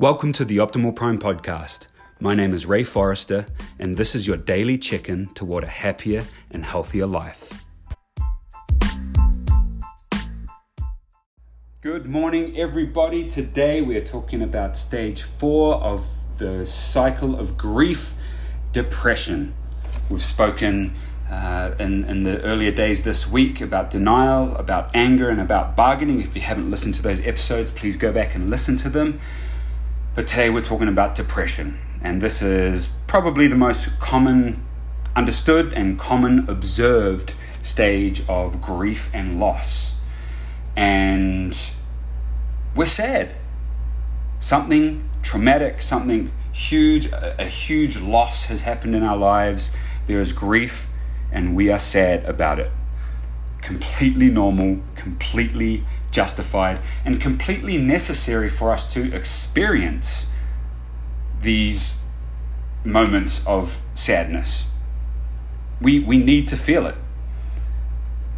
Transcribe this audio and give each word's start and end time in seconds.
Welcome 0.00 0.32
to 0.34 0.44
the 0.44 0.58
Optimal 0.58 0.94
Prime 0.94 1.18
podcast. 1.18 1.88
My 2.20 2.32
name 2.32 2.54
is 2.54 2.66
Ray 2.66 2.84
Forrester, 2.84 3.46
and 3.80 3.96
this 3.96 4.14
is 4.14 4.28
your 4.28 4.36
daily 4.36 4.78
check 4.78 5.08
in 5.08 5.26
toward 5.34 5.64
a 5.64 5.66
happier 5.66 6.22
and 6.52 6.64
healthier 6.64 7.04
life. 7.04 7.64
Good 11.82 12.06
morning, 12.06 12.56
everybody. 12.56 13.28
Today 13.28 13.82
we 13.82 13.96
are 13.96 14.04
talking 14.04 14.40
about 14.40 14.76
stage 14.76 15.22
four 15.22 15.74
of 15.82 16.06
the 16.36 16.64
cycle 16.64 17.36
of 17.36 17.58
grief 17.58 18.14
depression. 18.70 19.52
We've 20.08 20.22
spoken 20.22 20.94
uh, 21.28 21.74
in, 21.80 22.04
in 22.04 22.22
the 22.22 22.40
earlier 22.42 22.70
days 22.70 23.02
this 23.02 23.28
week 23.28 23.60
about 23.60 23.90
denial, 23.90 24.54
about 24.58 24.94
anger, 24.94 25.28
and 25.28 25.40
about 25.40 25.74
bargaining. 25.74 26.20
If 26.20 26.36
you 26.36 26.42
haven't 26.42 26.70
listened 26.70 26.94
to 26.94 27.02
those 27.02 27.20
episodes, 27.22 27.72
please 27.72 27.96
go 27.96 28.12
back 28.12 28.36
and 28.36 28.48
listen 28.48 28.76
to 28.76 28.88
them. 28.88 29.18
But 30.18 30.26
today 30.26 30.50
we're 30.50 30.62
talking 30.62 30.88
about 30.88 31.14
depression, 31.14 31.78
and 32.02 32.20
this 32.20 32.42
is 32.42 32.88
probably 33.06 33.46
the 33.46 33.54
most 33.54 34.00
common 34.00 34.66
understood 35.14 35.72
and 35.74 35.96
common 35.96 36.50
observed 36.50 37.34
stage 37.62 38.28
of 38.28 38.60
grief 38.60 39.10
and 39.14 39.38
loss. 39.38 39.94
And 40.74 41.56
we're 42.74 42.86
sad. 42.86 43.30
Something 44.40 45.08
traumatic, 45.22 45.82
something 45.82 46.32
huge, 46.50 47.06
a, 47.12 47.44
huge 47.44 48.00
loss 48.00 48.46
has 48.46 48.62
happened 48.62 48.96
in 48.96 49.04
our 49.04 49.16
lives. 49.16 49.70
There 50.06 50.18
is 50.18 50.32
grief, 50.32 50.88
and 51.30 51.54
we 51.54 51.70
are 51.70 51.78
sad 51.78 52.24
about 52.24 52.58
it. 52.58 52.72
Completely 53.62 54.30
normal, 54.30 54.80
completely 54.96 55.84
justified, 56.18 56.80
and 57.04 57.20
completely 57.20 57.78
necessary 57.78 58.48
for 58.48 58.72
us 58.72 58.92
to 58.92 59.14
experience 59.14 60.26
these 61.42 62.00
moments 62.82 63.46
of 63.46 63.80
sadness. 63.94 64.68
We, 65.80 66.00
we 66.00 66.18
need 66.18 66.48
to 66.48 66.56
feel 66.56 66.86
it. 66.86 66.96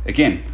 Again, 0.04 0.44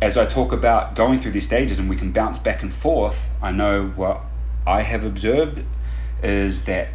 as 0.00 0.18
I 0.18 0.26
talk 0.26 0.50
about 0.50 0.96
going 0.96 1.20
through 1.20 1.30
these 1.30 1.46
stages 1.46 1.78
and 1.78 1.88
we 1.88 1.94
can 1.94 2.10
bounce 2.10 2.40
back 2.40 2.64
and 2.64 2.74
forth, 2.74 3.30
I 3.40 3.52
know 3.52 3.86
what 3.94 4.20
I 4.66 4.82
have 4.82 5.04
observed 5.04 5.62
is 6.24 6.64
that 6.64 6.88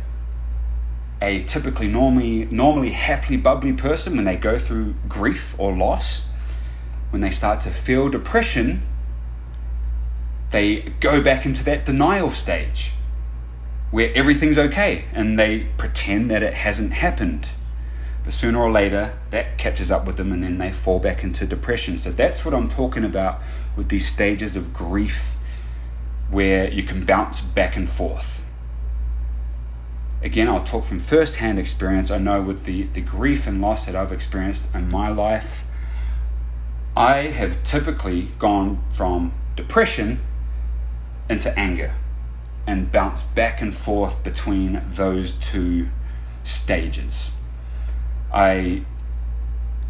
a 1.22 1.44
typically 1.44 1.88
normally 1.88 2.46
normally 2.52 2.92
happily 2.92 3.38
bubbly 3.38 3.72
person 3.72 4.18
when 4.18 4.26
they 4.26 4.36
go 4.36 4.60
through 4.60 4.94
grief 5.08 5.56
or 5.58 5.74
loss 5.74 6.27
when 7.10 7.22
they 7.22 7.32
start 7.32 7.62
to 7.62 7.70
feel 7.70 8.10
depression, 8.10 8.82
they 10.52 10.94
go 11.00 11.22
back 11.22 11.46
into 11.46 11.64
that 11.64 11.86
denial 11.86 12.32
stage 12.32 12.92
where 13.92 14.12
everything's 14.14 14.58
okay 14.58 15.06
and 15.14 15.38
they 15.38 15.68
pretend 15.78 16.30
that 16.30 16.44
it 16.44 16.54
hasn't 16.54 16.94
happened. 16.94 17.50
But 18.24 18.34
sooner 18.34 18.60
or 18.60 18.70
later, 18.70 19.18
that 19.30 19.58
catches 19.58 19.90
up 19.90 20.06
with 20.06 20.18
them 20.18 20.34
and 20.34 20.44
then 20.44 20.58
they 20.58 20.72
fall 20.72 21.00
back 21.00 21.24
into 21.24 21.46
depression. 21.46 21.98
So 21.98 22.12
that's 22.12 22.44
what 22.44 22.54
I'm 22.54 22.68
talking 22.68 23.06
about 23.06 23.42
with 23.78 23.90
these 23.90 24.06
stages 24.06 24.56
of 24.56 24.74
grief 24.74 25.36
where 26.30 26.70
you 26.70 26.84
can 26.84 27.06
bounce 27.06 27.40
back 27.40 27.78
and 27.78 27.88
forth. 27.88 28.46
Again, 30.22 30.50
I'll 30.50 30.64
talk 30.64 30.84
from 30.84 31.00
first 31.00 31.36
hand 31.36 31.60
experience. 31.60 32.12
I 32.12 32.18
know 32.18 32.42
with 32.42 32.66
the, 32.66 32.84
the 32.84 33.02
grief 33.02 33.48
and 33.48 33.62
loss 33.62 33.86
that 33.86 33.96
I've 33.96 34.12
experienced 34.12 34.66
in 34.74 34.90
my 34.90 35.10
life, 35.10 35.64
I 36.98 37.28
have 37.28 37.64
typically 37.64 38.30
gone 38.40 38.84
from 38.90 39.32
depression 39.56 40.20
into 41.30 41.56
anger 41.58 41.94
and 42.66 42.92
bounced 42.92 43.36
back 43.36 43.62
and 43.62 43.72
forth 43.72 44.24
between 44.24 44.82
those 44.90 45.34
two 45.34 45.90
stages. 46.42 47.34
I 48.34 48.82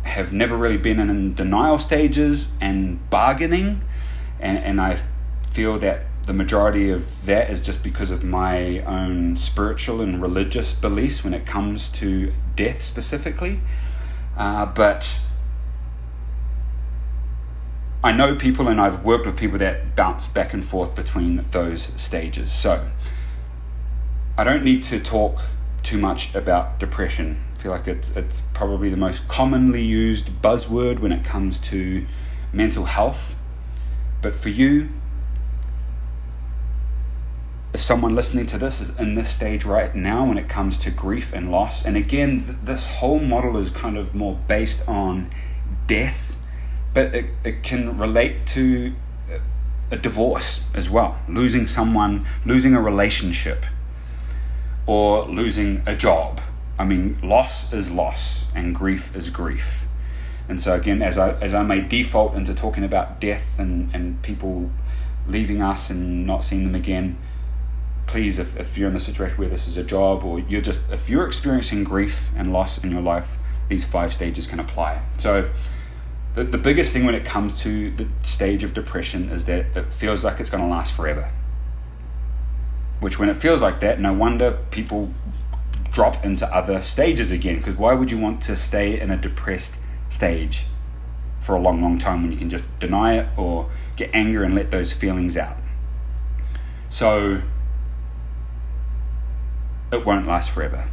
have 0.04 0.34
never 0.34 0.58
really 0.58 0.76
been 0.76 1.00
in 1.00 1.34
denial 1.34 1.80
stages 1.80 2.52
and 2.60 3.10
bargaining, 3.10 3.86
and, 4.42 4.58
and 4.58 4.82
I 4.82 5.02
feel 5.50 5.78
that 5.78 6.08
the 6.26 6.34
majority 6.34 6.90
of 6.90 7.26
that 7.26 7.50
is 7.50 7.66
just 7.66 7.84
because 7.84 8.12
of 8.12 8.22
my 8.22 8.80
own 8.82 9.38
spiritual 9.38 10.02
and 10.02 10.22
religious 10.22 10.74
beliefs 10.74 11.24
when 11.24 11.34
it 11.34 11.46
comes 11.46 11.88
to 11.88 12.34
death 12.58 12.82
specifically. 12.82 13.62
Uh, 14.36 14.66
but 14.66 15.16
I 18.04 18.12
know 18.12 18.36
people 18.36 18.68
and 18.68 18.80
I've 18.80 19.04
worked 19.04 19.26
with 19.26 19.38
people 19.38 19.58
that 19.58 19.96
bounce 19.96 20.28
back 20.28 20.54
and 20.54 20.64
forth 20.64 20.94
between 20.94 21.46
those 21.52 21.90
stages. 22.00 22.52
So 22.52 22.90
I 24.38 24.44
don't 24.44 24.64
need 24.64 24.84
to 24.84 25.00
talk 25.00 25.42
too 25.82 25.98
much 25.98 26.36
about 26.36 26.80
depression. 26.80 27.44
I 27.56 27.58
feel 27.58 27.72
like 27.72 27.88
it's, 27.88 28.12
it's 28.12 28.42
probably 28.54 28.90
the 28.90 28.98
most 28.98 29.28
commonly 29.28 29.82
used 29.82 30.42
buzzword 30.44 31.00
when 31.00 31.12
it 31.12 31.26
comes 31.26 31.60
to 31.62 32.06
mental 32.54 32.86
health. 32.86 33.36
But 34.22 34.36
for 34.36 34.50
you, 34.50 34.90
if 37.74 37.82
someone 37.82 38.16
listening 38.16 38.46
to 38.48 38.58
this 38.58 38.80
is 38.80 38.98
in 39.00 39.16
this 39.16 39.30
stage 39.30 39.66
right 39.66 39.94
now 39.94 40.26
when 40.26 40.38
it 40.38 40.48
comes 40.48 40.78
to 40.80 40.92
grief 40.92 41.34
and 41.34 41.52
loss, 41.52 41.84
and 41.84 41.98
again, 41.98 42.60
this 42.62 42.88
whole 42.88 43.20
model 43.20 43.58
is 43.58 43.70
kind 43.72 43.98
of 43.98 44.14
more 44.14 44.40
based 44.48 44.88
on 44.88 45.30
death 45.88 46.37
but 46.98 47.14
it, 47.14 47.26
it 47.44 47.62
can 47.62 47.96
relate 47.96 48.48
to 48.48 48.92
a 49.92 49.98
divorce 49.98 50.64
as 50.74 50.90
well. 50.90 51.16
Losing 51.30 51.68
someone 51.68 52.26
losing 52.44 52.74
a 52.74 52.82
relationship 52.82 53.68
or 54.88 55.26
losing 55.26 55.84
a 55.86 55.96
job. 55.96 56.42
I 56.80 56.86
mean 56.86 57.20
loss 57.22 57.72
is 57.72 57.92
loss 57.92 58.48
and 58.56 58.74
grief 58.74 59.16
is 59.16 59.30
grief. 59.30 59.86
And 60.50 60.60
so 60.60 60.74
again 60.74 61.04
as 61.04 61.20
i 61.20 61.34
as 61.34 61.54
i 61.54 61.62
may 61.62 61.82
default 61.82 62.34
into 62.34 62.56
talking 62.56 62.84
about 62.84 63.22
death 63.22 63.60
and 63.60 63.94
and 63.94 64.20
people 64.24 64.72
leaving 65.28 65.62
us 65.62 65.92
and 65.92 66.26
not 66.26 66.44
seeing 66.44 66.64
them 66.64 66.74
again 66.74 67.16
please 68.08 68.40
if, 68.40 68.58
if 68.58 68.76
you're 68.76 68.90
in 68.90 68.96
a 68.96 69.00
situation 69.00 69.38
where 69.38 69.50
this 69.50 69.68
is 69.68 69.78
a 69.78 69.84
job 69.84 70.24
or 70.24 70.40
you're 70.40 70.62
just 70.62 70.80
if 70.92 71.10
you're 71.12 71.28
experiencing 71.28 71.84
grief 71.84 72.32
and 72.36 72.52
loss 72.52 72.84
in 72.84 72.90
your 72.90 73.02
life 73.02 73.38
these 73.70 73.84
five 73.84 74.14
stages 74.14 74.48
can 74.48 74.60
apply. 74.60 75.02
So 75.18 75.50
the, 76.38 76.44
the 76.44 76.58
biggest 76.60 76.94
thing 76.94 77.04
when 77.04 77.16
it 77.16 77.26
comes 77.26 77.60
to 77.62 77.90
the 77.90 78.08
stage 78.22 78.64
of 78.64 78.72
depression 78.76 79.30
is 79.30 79.46
that 79.46 79.66
it 79.76 79.92
feels 79.92 80.24
like 80.24 80.40
it's 80.40 80.52
going 80.52 80.64
to 80.64 80.70
last 80.70 80.94
forever. 80.94 81.32
Which, 83.00 83.18
when 83.18 83.28
it 83.28 83.36
feels 83.36 83.60
like 83.60 83.80
that, 83.80 84.00
no 84.00 84.14
wonder 84.14 84.60
people 84.70 85.12
drop 85.92 86.24
into 86.24 86.46
other 86.56 86.84
stages 86.84 87.32
again. 87.32 87.58
Because 87.58 87.76
why 87.76 87.96
would 87.96 88.12
you 88.12 88.20
want 88.20 88.44
to 88.44 88.56
stay 88.56 89.00
in 89.00 89.10
a 89.10 89.18
depressed 89.18 89.80
stage 90.10 90.66
for 91.40 91.56
a 91.56 91.60
long, 91.60 91.82
long 91.82 91.98
time 91.98 92.22
when 92.22 92.32
you 92.32 92.38
can 92.38 92.50
just 92.50 92.66
deny 92.78 93.16
it 93.16 93.30
or 93.36 93.72
get 93.96 94.12
angry 94.14 94.46
and 94.46 94.54
let 94.54 94.70
those 94.70 94.94
feelings 94.94 95.38
out? 95.38 95.58
So, 96.88 97.42
it 99.92 100.06
won't 100.06 100.28
last 100.28 100.52
forever. 100.52 100.88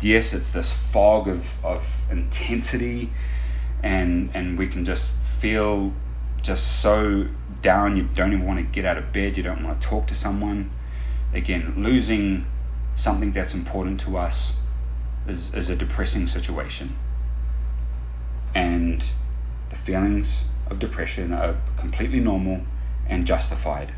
Yes, 0.00 0.32
it's 0.32 0.48
this 0.48 0.72
fog 0.72 1.28
of, 1.28 1.62
of 1.62 2.06
intensity 2.10 3.10
and 3.82 4.30
and 4.34 4.58
we 4.58 4.66
can 4.66 4.84
just 4.84 5.10
feel 5.10 5.92
just 6.42 6.80
so 6.80 7.26
down. 7.62 7.96
You 7.96 8.04
don't 8.14 8.32
even 8.32 8.46
want 8.46 8.58
to 8.58 8.64
get 8.64 8.84
out 8.84 8.96
of 8.96 9.12
bed. 9.12 9.36
You 9.36 9.42
don't 9.42 9.62
want 9.62 9.80
to 9.80 9.88
talk 9.88 10.06
to 10.08 10.14
someone. 10.14 10.70
Again 11.32 11.74
losing 11.76 12.46
something 12.94 13.32
that's 13.32 13.54
important 13.54 14.00
to 14.00 14.16
us 14.16 14.58
is, 15.26 15.54
is 15.54 15.70
a 15.70 15.76
depressing 15.76 16.26
situation. 16.26 16.96
And 18.54 19.04
the 19.68 19.76
feelings 19.76 20.46
of 20.68 20.78
depression 20.78 21.32
are 21.32 21.56
completely 21.76 22.20
normal 22.20 22.62
and 23.06 23.26
justified. 23.26 23.92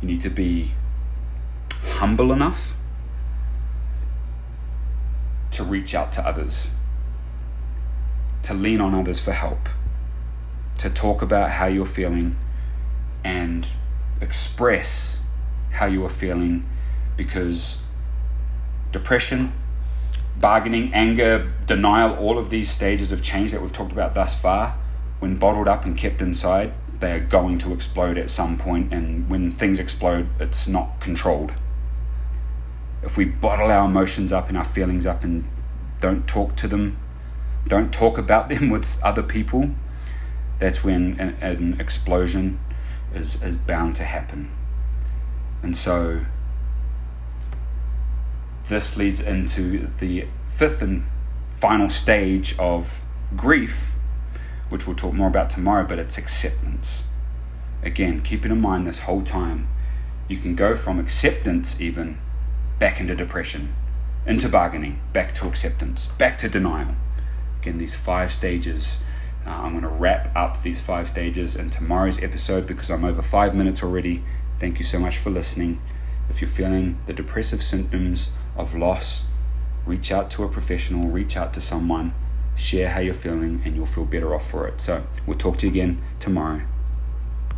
You 0.00 0.08
need 0.08 0.20
to 0.22 0.30
be 0.30 0.72
humble 1.96 2.32
enough 2.32 2.76
to 5.54 5.64
reach 5.64 5.94
out 5.94 6.12
to 6.12 6.26
others, 6.26 6.70
to 8.42 8.52
lean 8.54 8.80
on 8.80 8.94
others 8.94 9.20
for 9.20 9.32
help, 9.32 9.68
to 10.78 10.90
talk 10.90 11.22
about 11.22 11.52
how 11.52 11.66
you're 11.66 11.86
feeling 11.86 12.36
and 13.22 13.66
express 14.20 15.20
how 15.70 15.86
you 15.86 16.04
are 16.04 16.08
feeling 16.08 16.68
because 17.16 17.82
depression, 18.92 19.52
bargaining, 20.36 20.92
anger, 20.92 21.52
denial, 21.66 22.14
all 22.16 22.38
of 22.38 22.50
these 22.50 22.68
stages 22.68 23.12
of 23.12 23.22
change 23.22 23.52
that 23.52 23.62
we've 23.62 23.72
talked 23.72 23.92
about 23.92 24.14
thus 24.14 24.40
far, 24.40 24.76
when 25.20 25.36
bottled 25.36 25.68
up 25.68 25.84
and 25.84 25.96
kept 25.96 26.20
inside, 26.20 26.72
they 26.98 27.12
are 27.12 27.20
going 27.20 27.58
to 27.58 27.72
explode 27.72 28.18
at 28.18 28.30
some 28.30 28.56
point, 28.56 28.92
and 28.92 29.30
when 29.30 29.50
things 29.50 29.78
explode, 29.78 30.28
it's 30.40 30.66
not 30.66 31.00
controlled 31.00 31.54
if 33.04 33.16
we 33.16 33.24
bottle 33.24 33.70
our 33.70 33.86
emotions 33.86 34.32
up 34.32 34.48
and 34.48 34.56
our 34.56 34.64
feelings 34.64 35.06
up 35.06 35.24
and 35.24 35.48
don't 36.00 36.26
talk 36.26 36.56
to 36.56 36.68
them, 36.68 36.98
don't 37.66 37.92
talk 37.92 38.18
about 38.18 38.48
them 38.48 38.70
with 38.70 39.02
other 39.02 39.22
people, 39.22 39.70
that's 40.58 40.82
when 40.84 41.18
an, 41.20 41.36
an 41.40 41.80
explosion 41.80 42.58
is, 43.14 43.42
is 43.42 43.56
bound 43.56 43.96
to 43.96 44.04
happen. 44.04 44.50
And 45.62 45.76
so 45.76 46.24
this 48.68 48.96
leads 48.96 49.20
into 49.20 49.88
the 49.98 50.26
fifth 50.48 50.82
and 50.82 51.04
final 51.48 51.88
stage 51.88 52.58
of 52.58 53.02
grief, 53.36 53.94
which 54.68 54.86
we'll 54.86 54.96
talk 54.96 55.14
more 55.14 55.28
about 55.28 55.50
tomorrow, 55.50 55.86
but 55.86 55.98
it's 55.98 56.18
acceptance. 56.18 57.04
Again, 57.82 58.20
keeping 58.20 58.50
in 58.50 58.60
mind 58.60 58.86
this 58.86 59.00
whole 59.00 59.22
time, 59.22 59.68
you 60.28 60.38
can 60.38 60.54
go 60.54 60.74
from 60.74 60.98
acceptance 60.98 61.80
even 61.80 62.18
back 62.84 63.00
into 63.00 63.14
depression, 63.14 63.74
into 64.26 64.46
bargaining, 64.46 65.00
back 65.14 65.32
to 65.32 65.48
acceptance, 65.48 66.04
back 66.18 66.36
to 66.36 66.50
denial. 66.50 66.94
Again, 67.62 67.78
these 67.78 67.94
five 67.94 68.30
stages. 68.30 69.02
Uh, 69.46 69.52
I'm 69.52 69.70
going 69.70 69.84
to 69.84 69.88
wrap 69.88 70.30
up 70.36 70.62
these 70.62 70.80
five 70.80 71.08
stages 71.08 71.56
in 71.56 71.70
tomorrow's 71.70 72.22
episode 72.22 72.66
because 72.66 72.90
I'm 72.90 73.06
over 73.06 73.22
five 73.22 73.54
minutes 73.54 73.82
already. 73.82 74.22
Thank 74.58 74.78
you 74.78 74.84
so 74.84 74.98
much 74.98 75.16
for 75.16 75.30
listening. 75.30 75.80
If 76.28 76.42
you're 76.42 76.50
feeling 76.50 76.98
the 77.06 77.14
depressive 77.14 77.62
symptoms 77.62 78.32
of 78.54 78.74
loss, 78.74 79.24
reach 79.86 80.12
out 80.12 80.30
to 80.32 80.44
a 80.44 80.48
professional, 80.50 81.08
reach 81.08 81.38
out 81.38 81.54
to 81.54 81.62
someone, 81.62 82.12
share 82.54 82.90
how 82.90 83.00
you're 83.00 83.14
feeling, 83.14 83.62
and 83.64 83.74
you'll 83.74 83.86
feel 83.86 84.04
better 84.04 84.34
off 84.34 84.50
for 84.50 84.68
it. 84.68 84.78
So, 84.82 85.06
we'll 85.24 85.38
talk 85.38 85.56
to 85.60 85.66
you 85.66 85.72
again 85.72 86.02
tomorrow. 86.20 86.60